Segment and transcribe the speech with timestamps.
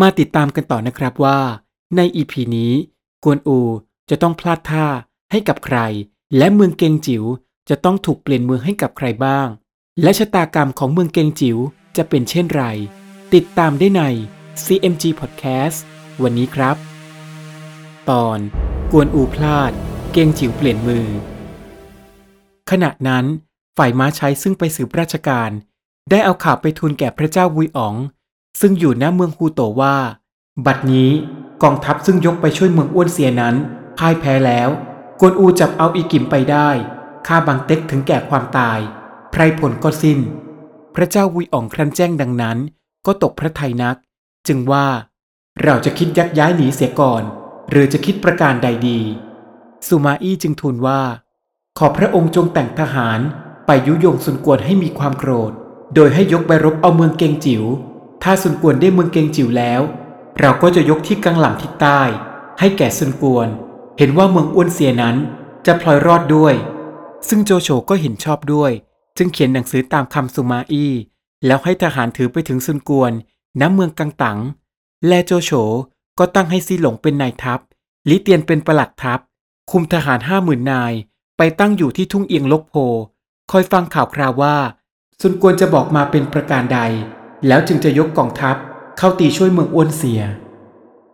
[0.00, 1.38] มาติดตามกันต่อนะครับว่า
[1.96, 2.72] ใน EP นี้
[3.24, 3.58] กวนอู
[4.10, 4.86] จะต้องพลาดท่า
[5.30, 5.78] ให้กับใคร
[6.36, 7.24] และเมืองเกงจิ๋ว
[7.68, 9.48] จะต้องถูกเปลี่ยนเมืองให้กับใครบ้าง
[10.02, 11.58] และชะตากรรมของเมืองเกงจิ๋ว
[11.96, 12.64] จะเป็นเช่นไร
[13.34, 14.02] ติดตามได้ใน
[14.64, 15.78] CMG Podcast
[16.22, 16.76] วันนี้ครับ
[18.10, 18.38] ตอน
[18.92, 19.72] กวนอูพลาด
[20.12, 21.06] เกงจิ๋วเปลี่ยนมือ
[22.70, 23.24] ขณะนั้น
[23.76, 25.50] ฝ่ายม้าใช้ซึ่งไปสืบราชการ
[26.10, 27.94] ได้เอาข่าวไปทูลแก่พระเจ้าวุยอ๋อง
[28.60, 29.96] ซึ่งอยู่ณเมืองฮูโตว่า
[30.66, 31.10] บัดนี้
[31.62, 33.54] กองทัพซึ่งยกไปช่วยเมืองอ้วนเสียนั้น
[33.98, 34.68] พ่ายแพ้แล้ว
[35.20, 36.68] กวนอูจับเอาอีกิมไปได้
[37.26, 38.78] ฆ่าบางเต็กถึงแก่ความตาย
[39.30, 40.18] ไพรผลก็สิ้น
[40.94, 42.58] พระเจ้าวุยอ๋องครั้นแจ้งดังนั้น
[43.06, 43.96] ก็ตกพระทัยนัก
[44.48, 44.86] จึงว่า
[45.64, 47.22] เราจะคิดยักย้ายหนีเสียก่อน
[47.70, 49.00] หรือจะคิดประการใดดี
[49.86, 51.00] สุมาอี้จึงทูลว่า
[51.78, 53.20] ขอพระองค์จงแต่งทหาร
[53.66, 55.52] ไปยุยงสุนกวนให้มีความโกรธ
[55.94, 57.64] โดยให้ยกไปรบเอาเมืองเกงจิว๋ว
[58.22, 59.80] ถ้าสุนกวนได้เมืองเกงจิ๋วแล้ว
[60.40, 62.00] เราก็จะยกที่กังหลังทิศใต้
[62.58, 63.48] ให้แก่สุนกวน
[63.98, 65.16] เห็นว่าเมืองอ้วนเสียนั้น
[65.66, 66.54] จะพลอยรอดด้วย
[67.28, 68.72] ซึ่งโจโฉก็เห็นชอบด้วย
[69.16, 70.92] จึงเขียนหนังสือตามคำสุมาอี้
[71.46, 73.12] แล้วให้ทหารถือไปถึงซุนกวน
[73.60, 74.38] ณเมืองกังตัง
[75.08, 75.50] และโจโฉ
[76.18, 77.60] ก็ตั้งให้ซีหลงเป็นนายทัพ
[78.08, 79.20] ลิเตียนเป็นประหลัดทัพ
[79.70, 80.92] คุมทหารห้าหมื่นนาย
[81.36, 82.74] ไปตั้งอยู่ที่ทุ่งเอียงลกโพ
[83.50, 84.56] คอยฟังข่าวคราวว่า
[85.20, 86.80] ซุนกวนจะบอกมาเป็นประการใด
[87.46, 88.56] แล้วจึงจะยกกองทัพ
[88.98, 90.22] เข้าตีช่วยเมืองอ้วนเสีย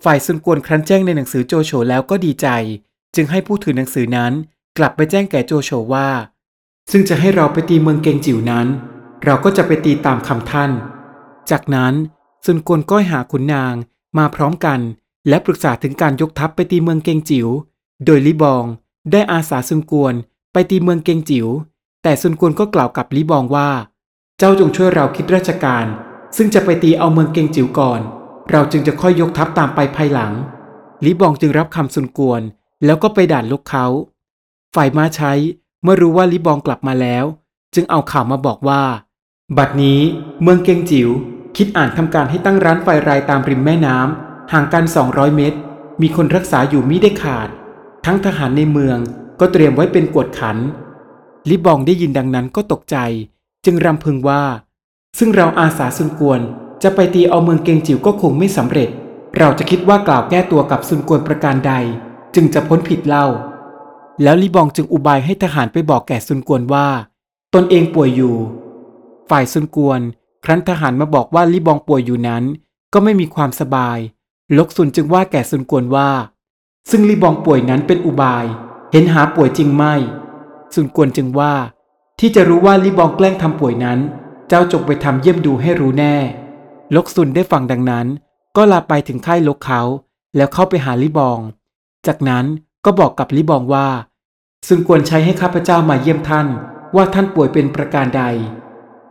[0.04, 2.48] ฝ่ายซุนกวนครั้นแจ้งในหนังสือโจโฉแล้วก็ดีใจ
[3.14, 4.32] จึงให้ผู้ถือหนังสือนั้น
[4.78, 6.08] กลับไปแจ้งแก่โจโฉว่า
[6.90, 8.66] ซึ่งจะให้เราไปตีเมืองเกงจิ๋วนั้น
[9.24, 10.70] เราก็จะไปตีตามคำท่าน
[11.50, 11.94] จากนั้น
[12.44, 13.74] ซุนกวนก็หาขุนนาง
[14.18, 14.80] มาพร้อมกัน
[15.28, 17.48] และปรึกษาถึงการยกทัพไปตีเมืองเกงจิ๋ว
[18.04, 18.64] โดยลิบอง
[19.12, 20.14] ได้อาสาซุนกวน
[20.52, 21.46] ไปตีเมืองเกงจิ๋ว
[22.02, 23.70] แต่ซุนกวนก็กล่าวกับลิบองว่า
[24.38, 25.86] เจ้าจงช่วยเราคิดราชการ
[26.36, 28.00] ซึ่งจะไปตีเอาเมืองเกงจิ๋วก่อน
[28.50, 30.32] เราจึงจะค่อยยกทัพตามไปภายหลัง
[31.04, 32.42] ลิบองจึงรับคำซุนกวน
[32.84, 33.86] แล้วก็ไปด่านลกเขา
[34.74, 35.32] ฝ่ายมาใช้
[35.82, 37.24] เมื่อรู้ว่าลิบองกลับมาแล้ว
[37.74, 38.82] จึงเอาข่าวมาบอกว่า
[39.58, 40.00] บัดนี้
[40.42, 41.08] เมืองเกงจิ๋ว
[41.56, 45.58] คิดอ่านทำการให้ตั้งร้านไฟรายตามริมแม่น้ำห่างกัน 200 เมตร
[46.02, 47.48] มีคนรักษาอยู่มิได้ขาด
[48.04, 48.98] ทั้งทหารในเมือง
[49.40, 50.56] ก็เตรียมไว้เป็นกวดขัน
[51.50, 52.96] ลิบองได้ยินดังนั้นก็ตกใจ
[53.64, 54.42] จึงรำพึงว่า
[55.18, 56.40] ซึ่งเราอาสาซุนกวน
[56.82, 58.88] จะไปตีเอาเมืองเกงจิ๋วก็คงไม่สำเร็จ
[59.38, 61.72] เราจะคิดว่ากล่าวแก้ตัวกับซุนกวนประการใด
[62.34, 63.26] จึงจะพ้นผิดเล่า
[64.22, 66.88] แล้วลิบองจึงอุบายให้ทหารไปบอกแก่ซุนกวนว่า
[67.54, 68.36] ตนเองป่วยอยู่
[69.30, 70.00] ฝ่ายซุนกวน
[70.44, 72.44] ครั้นทหารมาบอกว่าลิบองป่วยอยู่นั้น
[72.92, 73.98] ก็ไม่มีความสบาย
[74.56, 76.10] ลกซุนจึงว่าแก่ซุนกวนว่า
[76.90, 78.44] ซึ่งลิบองป่วยนั้นเป็นอุบาย
[78.92, 79.94] เห็นหาป่วยจริงไม่
[80.74, 81.54] ซุนกวนจึงว่า
[82.18, 83.98] ที่จะรู้ว่าลิบองแกล้งทำป่วยนั้น
[84.54, 86.16] เจ้าจงไปทำเยี่ยมดูให้รู้แน่
[86.94, 88.06] ลกซุนได้ฟังดังนั้น
[88.56, 89.82] ก็ลาไปถึงค่ายลกเขา
[90.36, 91.38] แล้วเข้าไปหาลิบอง
[92.06, 92.44] จากนั้น
[92.84, 93.88] ก็บอกกับลิบองว่า
[94.68, 96.46] ซึ่งควรใช้ให้ข้าพเจ้ามาเยี่ยมท่าน
[96.96, 98.22] ว่าท่านป่วยเป็นประการใด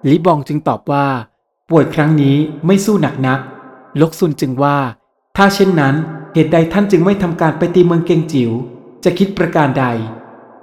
[0.09, 1.07] ลิบองจึงตอบว่า
[1.69, 3.39] ป่วยครั้งนี้ไม่สู้หนักนัก
[4.01, 4.77] ลกซุนจึงว่า
[5.37, 5.95] ถ้าเช่นนั้น
[6.33, 8.51] เหตุใดท่านจึงไม่ทำการไปตีเมืองเกงจิว๋ว
[9.03, 9.85] จะคิดประการใด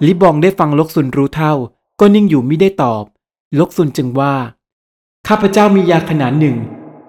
[0.05, 1.53] ลิบองได้ฟังลกซุนรู้เท่า
[1.99, 3.03] ก็นิ่งอยู่ไม่ได้ตอบ
[3.59, 4.33] ลกซุนจึงว่า
[5.31, 6.57] ข้าพเจ้ามียาขนาดหนึ่ง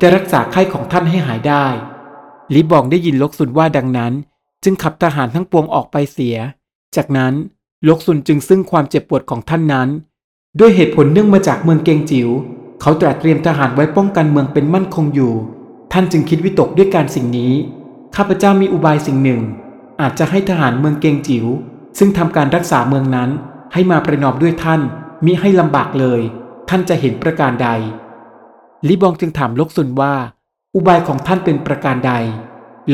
[0.00, 1.66] จะรักษาไข้ของท่านให้หายได้
[2.54, 4.12] ลิบองได้ยินลกซุนว่าดังนั้น
[4.64, 6.36] จึงขับทหารทั้งปวงออกไปเสีย
[6.96, 7.32] จากนั้น
[7.88, 9.88] ลกซุนจึงซึ่งความเจ็บปวดของท่านนั้น
[10.58, 12.28] ด้วยเหตุผลเนื่องมาจากเมืองเกงจิว๋ว
[12.80, 15.34] เขาตรัสเตรียมทหารไว้ป้องกันเมืองเป็นมั่นคงอยู่
[15.92, 17.52] ท่านจึงคิดวิตกด้วยการสิ่งนี้
[18.16, 19.40] ข้าพเจ้ามีอุบายสิ่งหนึ่ง
[20.00, 21.46] อาจจะให้ทหารเมืองเกงจิว๋ว
[21.98, 23.30] ซึ่งทำการรักษาเมืองนั้น
[23.72, 24.80] ให้มาประนอมด้วยท่าน
[25.24, 26.20] มิให้ลำบากเลย
[26.68, 27.70] ท่านจะเห็นประการใด
[28.88, 30.14] ลิบองจึงถามลกซุนว่า
[30.74, 32.12] อุบายของท่านเป็นประการใด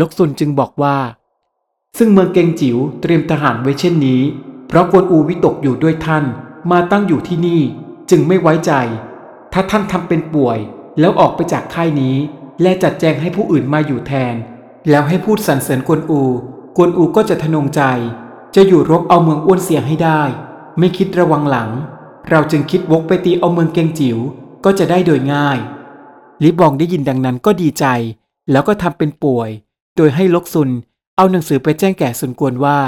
[0.00, 0.96] ลกซุนจึงบอกว่า
[1.98, 4.22] ซึ่งเมืองเกงจิ๋วเตรียมทหารไว้เช่นนี้
[4.68, 6.24] เพราะกวนอูวิตกอยู่ด้วยท่าน
[6.70, 7.62] มาตั้งอยู่ที่นี่
[8.10, 8.72] จึงไม่ไว้ใจ
[9.52, 10.58] ถ้าท่านทำเป็นป่วย
[11.00, 12.16] แล้วออกไปจากค่ายนี้
[12.62, 14.34] และจัดแจงให้ผู้อื่นมาอยู่แทน
[14.90, 16.22] แล้วให้พูดสรรเสริญกวนอู
[16.76, 17.82] กวนอูก็จะทะนงใจ
[18.54, 20.22] จะอยู่รบเอาเมืองอ้วนเสียงให้ได้
[20.78, 21.70] ไม่คิดระวังหลัง
[22.30, 24.18] เราจึงคิดวกไปตีเอาเมืองเกงจิ๋ว
[24.64, 25.58] ก็จะได้โดยง่าย
[26.42, 27.84] ลิบองได้ยินดังนั้นก็ดีใจ
[28.50, 29.48] แล้วก็ทำเป็นป่วย
[29.96, 30.70] โดยให้ลกซุน
[31.16, 32.78] เอาหนังสือไปแจ้งแก่ซุนกวนว่า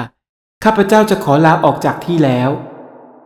[0.65, 2.51] ข้าพเจ้าจะขอลาออกจากที่แล้ว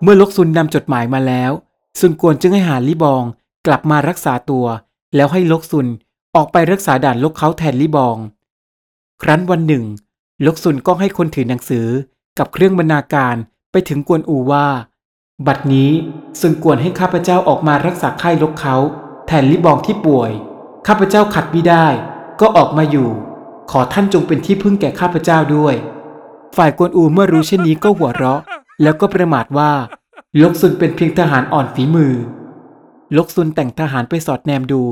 [0.02, 1.52] เมื่อลกซุนนำจดหมายมาแล้ว
[2.00, 3.22] ซุนกวนจึงให้หาลิบอง
[3.66, 4.66] กลับมารักษาตัว
[5.16, 5.86] แล้วให้ลกซุน
[6.36, 8.16] ออกไปรักษาด่านลกเขาแทนลิบอง
[9.22, 9.84] ครั้นวันหนึ่ง
[10.46, 11.86] ลกซุนก็ให้คนถือหนังสือ
[12.38, 13.36] กับเครื่องบรรณาการ
[13.72, 14.66] ไปถึงกวนอูว่า
[15.46, 15.90] บัดนี้
[16.40, 18.76] ซุนกวนให้ข้าพเจ้าออกมารักษาไข้ลกเขา
[19.26, 20.30] แทนลิบองที่ป่วย
[20.86, 21.86] ข้าพเจ้าขัดไม่ได้
[22.40, 23.08] ก็ออกมาอยู่
[23.70, 25.74] ขอท่านจงเป็นที่พึ่งแก่ข้าพเจ้าด้วย
[26.56, 28.40] ฝ่ายกวนอูเมื่อรู้เช่นนี้ก็หัวเราะ
[28.82, 29.72] แล้วก็ประมาทว่า
[30.42, 32.14] ลกซุนเป็นเพียงทหารอ่อนฝีมือ
[33.16, 34.82] ลกซุนแต่งทหารไปสอดแนมดู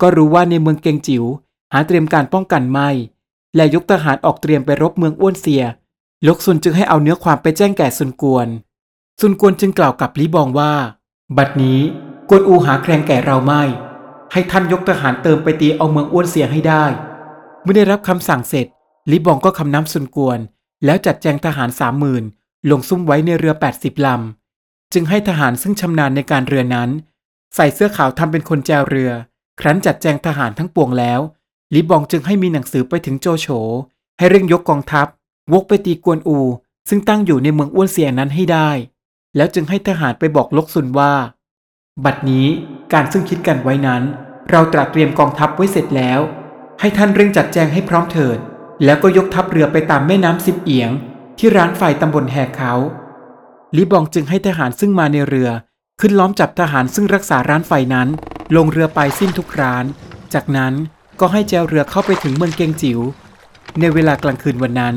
[0.00, 1.24] ก็รู้ว่าในเมืองเกงจิ๋ว
[1.72, 2.88] หาเตรียมการป้องกันไม่
[3.56, 5.64] และยกทหารออกเตรียมไปรบเมืองอ้วนเซีย
[6.26, 8.48] ลกซุนจึงให้เอาเนื้อความไปแจ้งแก่ซุนกวน
[9.20, 10.72] ซุนกวนจึงกล่าวกับลิบองว่า
[11.36, 11.80] บัดนี้
[12.28, 13.62] กวนอูหาแคลงแก่เราไม่
[14.32, 16.84] ให้ท่านยกทหารเติมไปตีเอาเมืองอ้วนเสียให้ได้
[17.62, 18.66] เมื่อได้รับคำสั่งเสร็จ
[19.10, 20.38] ลิบองก็คำน้ำซุนกวน
[20.84, 22.24] แล้วจัดแจงทหารสามหมื่น
[22.70, 26.90] ลงซุ่มไว้ในเรือ 80ลำ จึงให้ทหารซึ่งชำนาญในการเรือนั้น
[27.54, 29.10] ใส่เสื้อขาวทำเป็นคนแจวเรือ
[29.60, 31.20] ครั้นจัดแจงทหารทั้งปวงแล้ว
[31.74, 33.46] ลิบองจึงให้มีหนังสือไปถึงโจโฉ
[34.18, 35.06] ให้เร่งยกกองทัพ
[35.52, 36.38] วกไปตีกวนอู
[36.88, 38.70] ซึ่งตั้งอยู่ในเมืองอ้วนเสียนั้นให้ได้
[39.36, 41.12] แล้วจึงให้ทหารไปบอกลกซุนว่า
[42.02, 42.46] บัดนี้
[42.92, 44.02] การซึ่งคิดกันไว้นั้น
[44.50, 46.20] เราตระเตรียมกองทัพไว้เสร็จแล้ว
[46.80, 48.38] ให้ท่านเร่งจัดแจงให้พร้อมเถิด
[48.84, 50.90] แล้วก็ยกทัพเรือไปตามแม่น้ำสิบเอียง
[51.38, 52.74] ที่ร้านไฟตำบลแหกเขา
[53.76, 55.50] ลิบองจึงให้ทหารซึ่งมาในเรือ
[56.00, 58.08] ขึ้นล้อมจับทหารซึ่งรักษาร้านไฟนั้น
[58.56, 59.84] ลงเรือไปสิ้นทุกร้าน
[60.34, 60.72] จากนั้น
[61.20, 63.00] ก็ให้แจวเรือเข้าไปถึงเมืองเกงจิ๋ว
[63.80, 64.96] ในเวลากลางคืนวันนั้น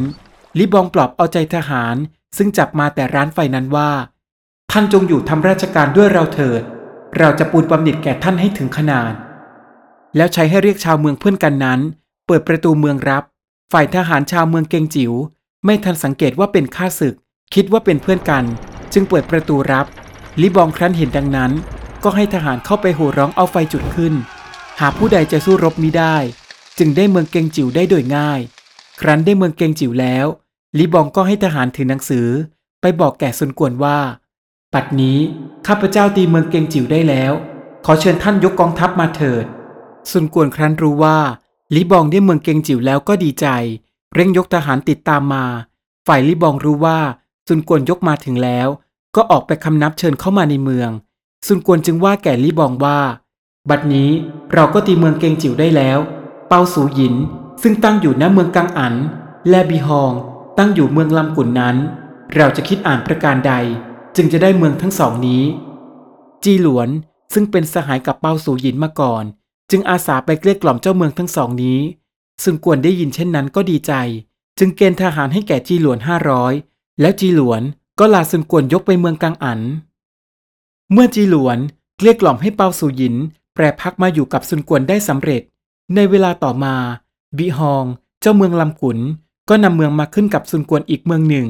[0.57, 1.95] ลิบองปลอบเอาใจทหาร
[2.37, 3.91] ซึ่งจับมาแต่ร้านไฟนั้นว่า
[4.71, 6.63] ท่านจงอยู่ทำราชการด้วยเราเถิด
[7.19, 9.11] เราจะปูนบำเหน็จแก่ท่านให้ถึงขนาด
[10.15, 11.79] แล้วใช้ให้เรียกชาวเมืองเพื่อนกันนั้น
[12.27, 13.23] เปิดประตูเมืองรับ
[13.71, 15.13] ฝ่ายทหารชาวเมืองเกงจิ๋ว
[15.65, 17.15] ไม่ทันสังเกตว่าเป็นข้าศึก
[17.53, 18.43] คิดว่าเป็นเพื่อนกัน
[18.93, 19.85] จึงเปิดประตูรับ
[20.41, 21.51] ลิบองครั้นเห็นดังนั้น
[22.03, 24.13] ก็ให้ทหารเข้าไปโห่ร้องเอาไฟจุดขึ้น
[24.79, 26.15] หาผู้ใดจะสู้รบมิได้
[26.77, 28.39] จึงได้เมืองเกงจิ๋วได้โดยง่าย
[29.01, 30.25] ครั้นได้เมืองเกงจิ๋วแล้ว
[30.77, 32.27] ลิบองก็ให้ทหารถือหนังสือ
[32.81, 33.97] ไปบอกแก่ซุนกวนว่า
[34.79, 35.19] ปัดนี้
[35.67, 37.33] ข้าพเจ้าตีเมืองเกงจิ๋วได้แล้ว
[37.85, 39.45] ขอเชิญท่านยกกองทัพมาเถิด
[40.11, 41.17] ซุนกวนครั้นรู้ว่า
[41.75, 43.47] ลิบองได้เมืองเกงจิ๋วแล้วก็ดีใจ
[44.13, 45.45] เร่งยกทหารติดตามมา
[46.07, 46.99] ฝ่ายลิบองรู้ว่า
[47.47, 48.67] ซุนกวนยกมาถึงแล้ว
[49.15, 50.89] ก็ออกไปคำนับเชิญเข้ามาในเมือง
[51.47, 52.99] ซุนกวนจึงว่าแก่ลิบองว่า
[53.69, 54.09] บัดนี้
[54.53, 55.99] เราก็ตีเมืองเกงจิ๋วได้แล้ว
[56.47, 57.15] เปาสูหยิน
[57.61, 58.93] ซึ่งตั้งอยู่ณเมืองกังอัน
[59.49, 60.13] และบีฮอง
[60.57, 61.75] ตั้งอยู่เมืองลำกุนนั้น
[62.35, 63.53] เราจะคิดอ่านประการใด
[64.19, 65.43] จึงจะได้เมืองทั้งสองนี้
[66.43, 66.89] จีหลวน
[67.33, 69.23] ซึ่งเป็นสหายกับเปาสูหยินมาก่อน
[69.71, 71.79] จึงอาสาไปเกลี้ยกล่อมเจ้าเมืองทั้งสองนี้
[72.43, 73.93] ซึ่งกวนได้ยินเช่นนั้นก็ดีใจ
[74.59, 76.53] จึงเกณฑ์ทหารให้แก่จีหลวนห้าร้อย
[77.01, 77.61] แล้วจีหลวน
[77.99, 79.59] ก็ลาซึนกวนยกไปเมืองกังอัน
[80.91, 81.57] เมื่อจีหลวน
[81.97, 83.15] เกลี้ยกล่อมให้เปาสูหยิน
[83.53, 85.41] แปรพักมาอยู่กับซุนกวนได้สำเร็จ
[85.95, 86.75] ในเวลาต่อมา
[87.37, 87.85] บีฮอง
[88.21, 88.99] เจ้าเมืองลำขุน
[89.49, 91.47] ก็นำเมืองมาขึ้นกับซุนกวนอีกเมืองหนึ่ง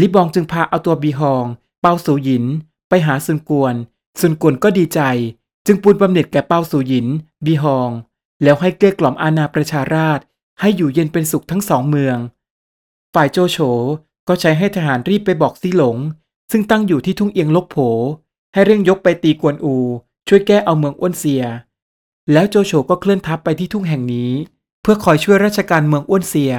[0.00, 1.44] ลิบองจึงพาเอาตัวบีฮอง
[1.80, 2.44] เปาสูหยิน
[2.88, 3.74] ไปหาซุนกวน
[4.20, 5.00] ซุนกวนก็ดีใจ
[5.66, 7.06] จึงปูนบำเหน็จแก่เปาสูหยิน
[7.44, 7.90] บีฮอง
[8.42, 10.20] แล้วให้เกลี้ยกล่อมอาณาประชาราช
[10.60, 12.18] ให้อยู่เย็นเป็นสุขทั้งสองเมือง
[13.14, 13.58] ฝ่ายโจโฉ
[14.28, 15.96] ก็ใช้ให้ทหารรีบไปบอกซีหลง
[16.50, 17.76] ซึ่งตั้งอยู่ที่ทุ่งเอียงลกโผ
[18.52, 19.74] ให้เร่งยกไปตีกวนอู
[20.28, 21.44] ช่วยแก้เอาเมืองอ้วนเซีย
[22.32, 24.30] แล้วโจโฉก็เคลื่อนทัพไปที่ทุ่งแห่งนี้
[24.82, 26.52] เพื่อคอยช่วยราชการเมืองอ้วนเซีย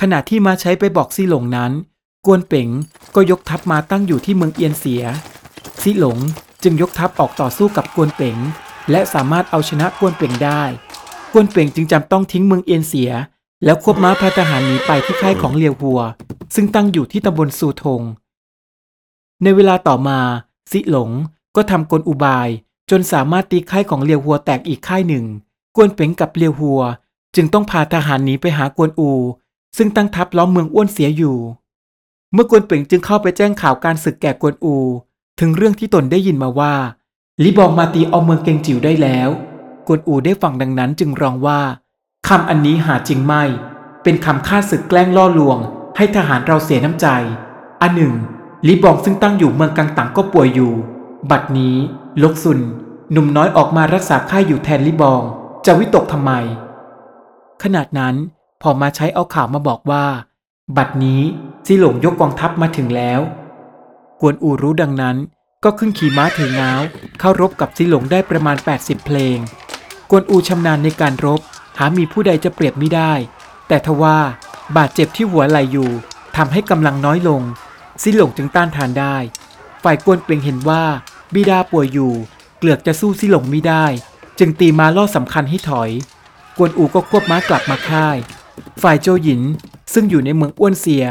[0.00, 1.72] ขณะที่มาใช้ไปบอกซีหลงนั้น
[2.26, 2.68] กวนเป๋ง
[3.14, 5.04] ก็ยกทัพมาตั้งอยู่ที่เมืองเอียนเสีย
[5.80, 6.18] ซีหลง
[6.62, 8.36] จึงยกทัพออกต่อสู้กับกวนเป๋ง
[8.90, 10.62] และสามารถเอาชนะกวนเป๋งได้
[11.32, 13.10] กวนเป๋งจึงจำต้องทิ้งเมืองเอียนเสีย
[13.64, 16.00] แล้วควบม้าพาทหารหนีไปที่ค่ายของเลียวหัว
[16.54, 18.02] ซึ่งตั้งอยู่ที่ตำบลซูทง
[19.42, 20.18] ในเวลาต่อมา
[20.70, 21.10] ซิหลง
[21.56, 22.48] ก็ทำกลอุบาย
[22.90, 25.24] จนสามารถตีค่ายของเลียวหัวแตกอีกค่ายหนึ่ง
[25.76, 26.80] กวนเป๋งกับเลียวหัว
[27.34, 29.10] จึงต้องพาทหารหนีไปหากวนอู
[29.76, 31.38] ซึ่งตั้งทัพล้อมเมืองอ้วนเสียอยู่
[32.34, 34.76] เมื่อกวนเป๋งจึงเข้าไปแจ้งข่าวการศึกแก่กวนอู
[35.40, 36.74] ถึงเรื่องที่ตนได้ยินมาว่า
[37.42, 39.28] ลิบองมาตีเอาเมืองเกงจิ๋วได้แล้ว
[39.86, 41.60] กวนอูได้ฟังดังนั้นจึงร้องว่า
[42.28, 43.42] คำอันนี้หาจริงไม่
[44.02, 45.58] เป็นคำฆ่าศึกแกล้งล่อลวง
[45.96, 47.06] ให้ทหารเราเสียน้ำใจ
[47.82, 48.14] อันหนึ่ง
[48.68, 50.72] ลิบองซึ่งตั้งอยู่เมืองกังตังก็ป่วยอยู่
[51.30, 51.76] บัดนี้
[52.22, 52.60] ลกซุน
[53.12, 55.22] หนุ่มน้อยออกมารักษาค่ายอยู่แทนลิบอง
[55.66, 56.32] จะวิตกทำไม
[57.62, 58.14] ขนาดนั้น
[58.62, 60.04] พอมาใช้เอาข่าวมาบอกว่า
[60.78, 61.22] บัดนี้
[61.66, 63.20] ซีหลงยกกองทัพมาถึงแล้ว
[64.20, 65.16] กวนอูรู้ดังนั้น
[65.64, 66.82] ก็ขึ้นขี่ม้าถือง้าว
[67.18, 69.36] เข้ารบกับซีหลงได้ประมาณ 80 เพลง
[70.10, 71.40] กวนอูชำนาญในการรบ
[71.78, 73.12] หามีผู้ใดจะเปรียบไม่ได้
[73.68, 74.18] แต่ทว่า
[74.76, 75.90] บาดเจ็บที่หัวไหลอยู่
[76.36, 77.42] ทำให้กำลังน้อยลง
[78.02, 79.16] ซิหลงจึงต้านทานได้
[79.82, 80.84] ฝ่ายกวนเปลงเห็นว่า
[81.34, 82.12] บิดาป่วยอยู่
[82.58, 83.84] เกลือกจะสู้ซิหลงไม่ได้
[84.38, 85.90] จึงตีม้าล่อสำคัญให้ถอย
[86.56, 88.16] กวนอูก็ควบม้ากลับมาค่าย
[88.82, 89.42] ฝ่ายโจหยิน
[89.92, 91.04] ซึ่งอยู่ในเมืองอ้วนเซีย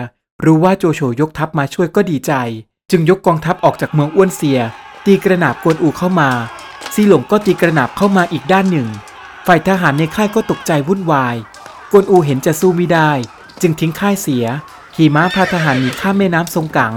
[0.45, 2.33] รู้ว่าโจโฉยกทัพมาช่วยก็ดีใจ
[2.91, 4.59] จึงยกกองทัพออกจากเมืองอ้วนเซีย
[5.05, 6.29] ตีกระหนาบกวนอูเข้ามา
[6.93, 8.88] ซีหลงก็ตีกระหนาบเข้ามาอีกด้านหนึ่ง
[9.48, 11.36] ฝ่ายทหารในค่ายก็ตกใจวุ่นวาย
[11.91, 13.12] กวนอูเห็นจะสู้ไม่ได้
[13.62, 14.45] จึงทิ้งค่ายเสีย
[14.95, 16.93] ขี่ม้าพาทหารหนีข้ามแม่น้ำทรงกัง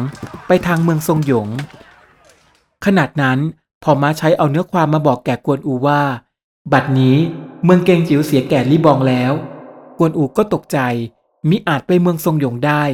[0.47, 1.49] ไปทางเมืองทรงหยง
[2.85, 3.39] ขนาดนั้น
[3.83, 6.03] พอม้าใช้เอาเนื้อความมาบอกแก่กวนอูว่า
[6.73, 7.17] บัดนี้
[7.65, 9.33] เมืองเกงจิ๋วเสียแก่ลี่บองแล้ว
[9.99, 10.79] กวนอูก็ตกใจ
[11.49, 12.85] มิอาจไปเมืองทรงหยงได้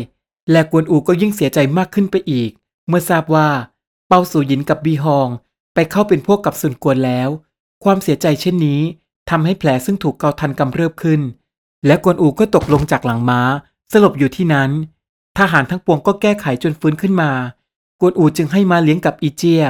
[0.50, 2.50] และกวนอูก็ยิ่งเสียใจมากขึ้นไปอีก
[2.88, 3.48] เมื่อทราบว่า
[4.08, 5.28] เปาสู่หยินกับบีฮอง
[5.74, 7.28] ไปเข้าเป็นพวกกับสุนกวนแล้ว
[7.84, 8.80] ความเสียใจเช่นนี้
[9.30, 11.20] ทำให้แผลซึ่งถูกเกาทันกำเริบขึ้น
[11.86, 13.40] และกวนอูก็ตกลงจากหลังม้า
[13.92, 14.70] สลบอยู่ที่นั้น
[15.38, 17.32] ทหารทั้งปวงก็แก้ไขจนฟื้นขึ้นมา
[18.00, 19.62] กวนอูจึงให้มาเลี้ยงกับอีเจีย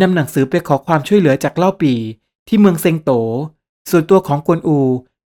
[0.00, 1.94] นำหนังสือไปขอความช่วยเหลือจากเล่าปี
[2.48, 3.10] ที่เมืองเซงโต
[3.90, 4.78] ส่วนตัวของกวนอู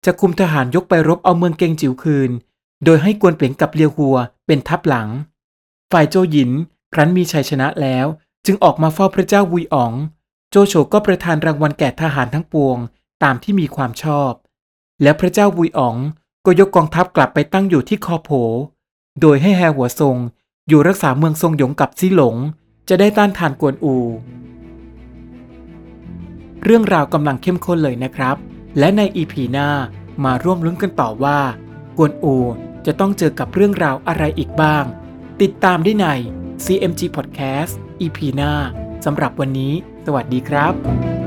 [0.06, 2.32] จะคุมทหารยกไปรบเอาเมืองเกงจิ๋วคืน
[2.84, 5.10] โดยให้กวนเปล่งกับเลียวหัวเป็นทัพหลัง
[5.92, 6.52] ฝ่ายโจหยิน
[6.94, 8.06] ครั้นมีชัยชนะแล้ว
[8.46, 9.94] จึงออกมาเฝ้าพระเจ้าวุยอ๋อง
[10.50, 12.78] โจโฉก็ประทานรางวัลแก่ทหารทั้งปวง
[13.24, 14.32] ตามที่มีความชอบ
[15.02, 15.96] และพระเจ้าวุยอ๋อง
[16.46, 18.30] ก็ยกกองทัพกลับไปตั้งอยู่ที่คอโผ
[19.22, 20.18] โดยให้แฮหัวทรง
[20.68, 22.36] อยู่รักษาเมืองทรงหยงกับซิหลง
[22.90, 23.96] จะได้ต้านทานกวนอู
[26.64, 28.36] เรื่องราวกำลังเข้มข้นเลยนะครับ
[28.80, 29.70] และในอีพีหน้า
[30.26, 31.40] มาร่วมลุ้นกันต่อว่า
[31.98, 32.36] กวนอู
[32.86, 34.86] จะต้องเจอกับเรื่องราวอะไรอีกบ้าง
[35.42, 36.08] ติดตามได้ใน
[36.66, 38.54] CMG Podcast EP หน้า
[39.06, 39.74] สำหรับวันนี้
[40.06, 41.23] สวัสดีครับ